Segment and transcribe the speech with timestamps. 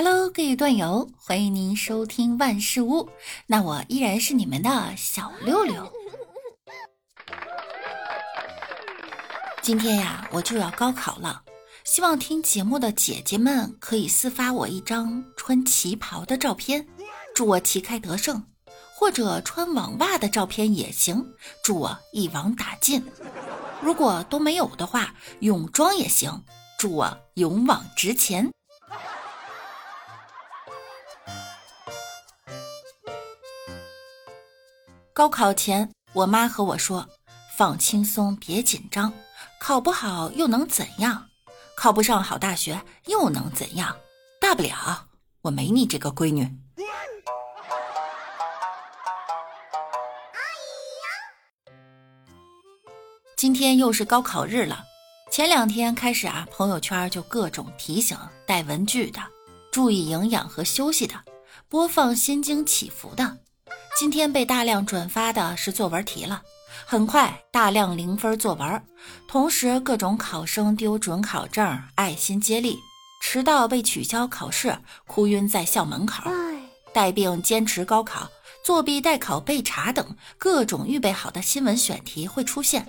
[0.00, 3.08] Hello，各位段友，欢迎您收听万事屋。
[3.48, 5.92] 那我依然是你们的小六六。
[9.60, 11.42] 今天呀，我就要高考了，
[11.82, 16.86] 希望听节目的姐姐们可以私发我一张穿旗袍的照片，
[17.34, 18.40] 祝我旗开得胜；
[18.94, 21.26] 或者穿网袜的照片也行，
[21.64, 23.04] 祝我一网打尽。
[23.82, 26.44] 如果都没有的话，泳装也行，
[26.78, 28.48] 祝我勇往直前。
[35.18, 37.04] 高考前，我妈和我说
[37.58, 39.12] ：“放轻松，别紧张。
[39.58, 41.26] 考不好又能怎样？
[41.76, 43.96] 考不上好大学又能怎样？
[44.40, 45.08] 大不了
[45.42, 46.46] 我没你这个闺女。”
[53.36, 54.84] 今天又是高考日了，
[55.32, 58.16] 前两天开始啊，朋友圈就各种提醒
[58.46, 59.20] 带文具的，
[59.72, 61.16] 注意营养和休息的，
[61.68, 63.38] 播放心经祈福的。
[63.98, 66.40] 今天被大量转发的是作文题了，
[66.86, 68.80] 很快大量零分作文，
[69.26, 72.78] 同时各种考生丢准考证、爱心接力，
[73.20, 76.30] 迟到被取消考试，哭晕在校门口，
[76.94, 78.30] 带病坚持高考，
[78.64, 82.86] 作弊代考被查等各种预备好的新闻选题会出现。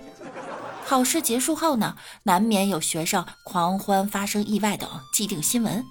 [0.86, 5.84] 考试结束后呢，难免有学生狂欢、发生意外等既定新闻，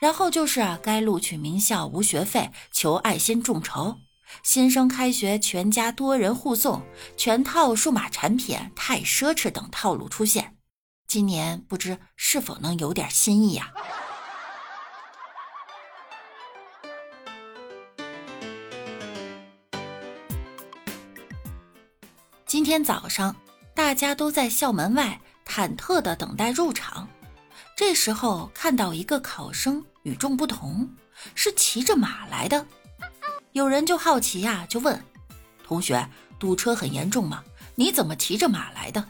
[0.00, 3.98] 然后就是该录取名校无学费、求爱心众筹。
[4.42, 6.82] 新生开学，全家多人护送，
[7.16, 10.56] 全套数码产品太奢侈等套路出现。
[11.06, 13.72] 今年不知是否能有点新意呀？
[22.46, 23.34] 今天早上，
[23.74, 27.08] 大家都在校门外忐忑的等待入场。
[27.76, 30.88] 这时候看到一个考生与众不同，
[31.34, 32.66] 是骑着马来的。
[33.56, 35.02] 有人就好奇呀，就问
[35.64, 36.06] 同学
[36.38, 37.42] ：“堵车很严重吗？
[37.74, 39.02] 你怎么骑着马来的？”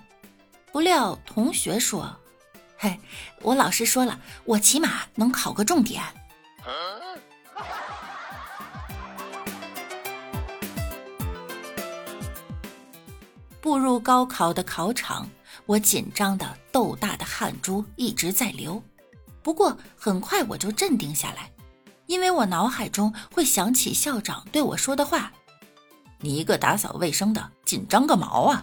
[0.71, 2.17] 不料同学说
[2.79, 3.01] ：“嘿，
[3.43, 6.01] 我老师说了，我骑马能考个重点。
[13.61, 15.29] ”步入高考的考场，
[15.65, 18.81] 我紧张的豆大的汗珠一直在流，
[19.43, 21.51] 不过很快我就镇定下来。
[22.07, 25.33] 因为我脑海中会想起校长对我说的话
[26.21, 28.63] ：“你一个打扫卫生的，紧张个毛啊！”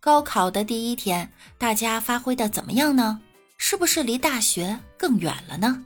[0.00, 3.18] 高考的第一天，大家发挥的怎么样呢？
[3.56, 5.82] 是不是离大学更远了呢？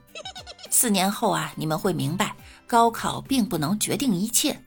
[0.69, 2.35] 四年后啊，你们会明白，
[2.67, 4.61] 高考并不能决定一切，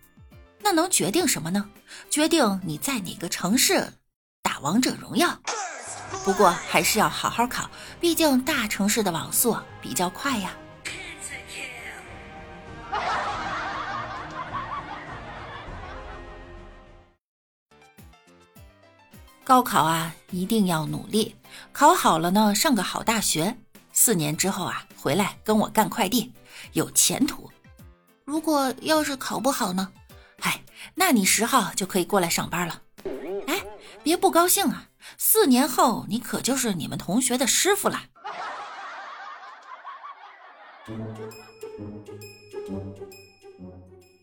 [0.60, 1.68] 那能决定什么呢？
[2.08, 3.92] 决定你在哪个城市。
[4.62, 5.36] 王者荣耀，
[6.24, 7.68] 不过还是要好好考，
[8.00, 10.52] 毕竟大城市的网速比较快呀。
[19.42, 21.34] 高考啊，一定要努力，
[21.72, 23.58] 考好了呢，上个好大学。
[23.92, 26.32] 四年之后啊，回来跟我干快递，
[26.72, 27.50] 有前途。
[28.24, 29.88] 如果要是考不好呢？
[30.42, 30.62] 哎，
[30.94, 32.81] 那你十号就可以过来上班了。
[34.02, 34.88] 别不高兴啊！
[35.18, 38.02] 四年后你可就是你们同学的师傅了。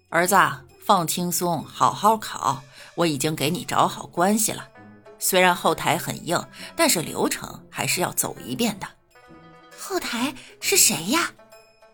[0.10, 0.36] 儿子，
[0.86, 2.62] 放轻松，好好考。
[2.96, 4.68] 我已经给你找好关系了，
[5.20, 6.44] 虽然后台很硬，
[6.76, 8.88] 但是流程还是要走一遍的。
[9.78, 11.32] 后台是谁呀？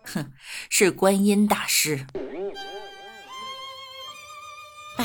[0.04, 0.32] 哼，
[0.70, 2.06] 是观音大师。
[4.96, 5.04] 爸，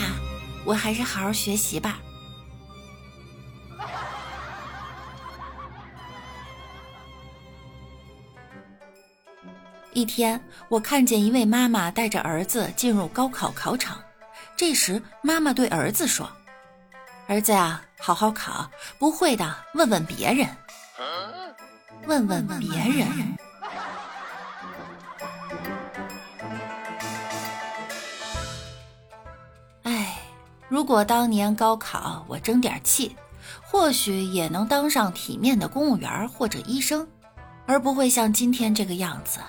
[0.65, 1.99] 我还是好好学习吧。
[10.01, 14.01] 一天，我看见一位妈妈带着儿子进入高考考场。
[14.57, 16.27] 这时，妈妈对儿子说
[17.29, 18.67] ：“儿子啊，好好考，
[18.97, 20.47] 不会的问问别人，
[22.07, 23.37] 问问别人。”
[29.85, 30.17] 哎，
[30.67, 33.15] 如果当年高考我争点气，
[33.61, 37.07] 或许也能当上体面的公务员或者医生，
[37.67, 39.39] 而不会像今天这个样子。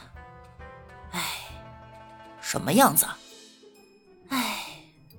[2.52, 3.06] 什么样子？
[4.28, 4.66] 哎，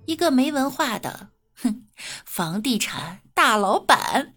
[0.06, 1.88] 一个没文化的，哼，
[2.27, 4.35] 房地产大老板。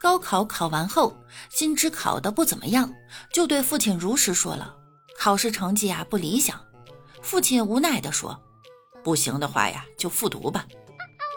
[0.00, 1.14] 高考考完后，
[1.50, 2.90] 心知考的不怎么样，
[3.30, 4.74] 就对父亲如实说了，
[5.18, 6.58] 考试成绩啊不理想。
[7.20, 8.42] 父亲无奈地说
[9.04, 10.64] ：“不行的话呀，就复读吧。”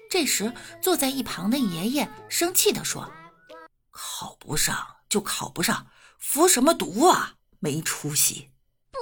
[0.10, 0.52] 这时，
[0.82, 3.10] 坐在一旁的爷爷生气地说
[3.92, 4.76] ：“考不上
[5.08, 5.86] 就考不上，
[6.18, 7.36] 服什么毒啊？
[7.60, 8.50] 没出息！”
[8.92, 8.98] 不。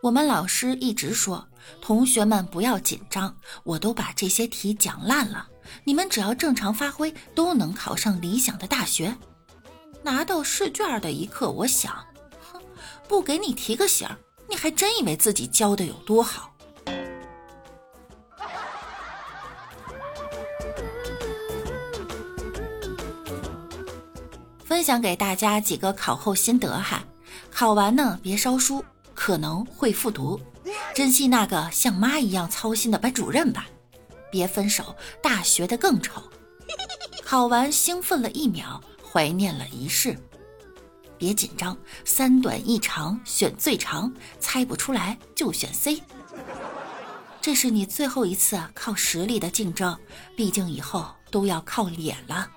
[0.00, 1.46] 我们老师一直说，
[1.82, 5.46] 同学们不要紧张，我都把这些题讲烂了，
[5.84, 9.14] 你们只要正常发挥，都能考上理想的大学。
[10.02, 12.13] 拿到试卷的一刻，我想，哼，
[13.08, 14.08] 不给你提个醒，
[14.48, 16.50] 你还真以为自己教的有多好？
[24.64, 27.04] 分享给大家几个考后心得哈，
[27.50, 28.84] 考完呢别烧书。
[29.14, 30.40] 可能会复读，
[30.92, 33.66] 珍惜那个像妈一样操心的班主任吧。
[34.28, 36.20] 别分手，大学的更丑。
[37.24, 40.18] 考完兴奋了一秒，怀念了一世。
[41.18, 46.02] 别紧张，三短一长选最长，猜不出来就选 C。
[47.40, 49.98] 这是你最后一次靠实力的竞争，
[50.36, 52.50] 毕竟以后都要靠脸了。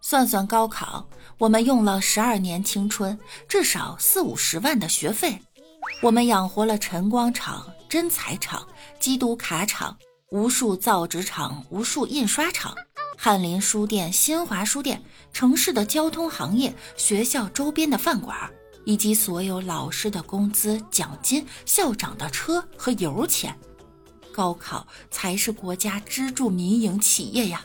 [0.00, 5.42] 算算高考，我们用了十二年青春，至少四五十万的学费。
[6.00, 7.66] 我们养活了晨光厂、
[7.96, 8.68] 真材厂、
[9.00, 9.96] 基督卡厂、
[10.28, 12.76] 无数造纸厂、无数印刷厂、
[13.16, 15.02] 翰林书店、新华书店、
[15.32, 18.36] 城市的交通行业、学校周边的饭馆，
[18.84, 23.58] 以及所有老师的工资、奖金、校长的车和油钱。
[24.30, 27.64] 高考才是国家支柱民营企业呀！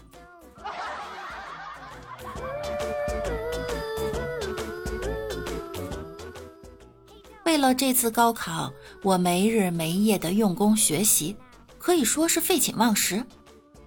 [7.52, 8.72] 为了这次高考，
[9.04, 11.36] 我没日没夜的用功学习，
[11.78, 13.26] 可以说是废寝忘食。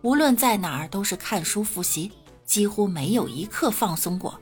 [0.02, 2.12] 无论在哪儿，都是看书复习，
[2.44, 4.38] 几乎没有一刻放松过。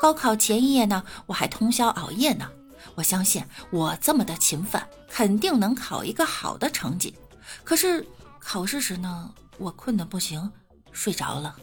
[0.00, 2.48] 高考前一夜呢，我还通宵熬夜呢。
[2.94, 7.16] 我相信我这么的勤奋，肯定能考一个好的成绩。
[7.64, 8.06] 可是
[8.38, 9.28] 考试时呢，
[9.58, 10.52] 我困得不行，
[10.92, 11.56] 睡着了。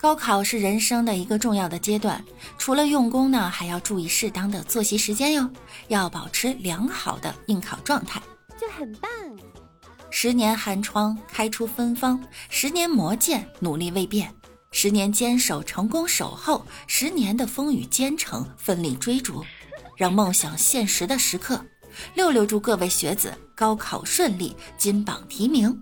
[0.00, 2.24] 高考是人生的一个重要的阶段，
[2.56, 5.50] 除了用功呢，还要注意适当的作息时间哟，
[5.88, 8.22] 要保持良好的应考状态，
[8.56, 9.10] 就很棒。
[10.08, 14.32] 十年寒窗开出芬芳，十年磨剑努力未变，
[14.70, 19.44] 十年坚守成功守候，十年的风雨兼程奋力追逐，
[19.96, 21.60] 让梦想现实的时刻，
[22.14, 25.76] 六六祝各位学子高考顺利，金榜题名。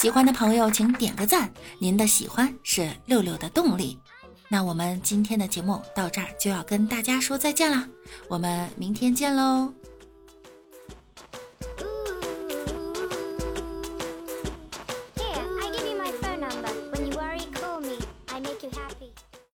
[0.00, 3.98] 喜欢的朋友，请点个赞，您的喜欢是六六的动力。
[4.48, 7.86] 那我们今天的节目到这儿就要跟大家说再见了，
[8.26, 9.70] 我们明天见喽。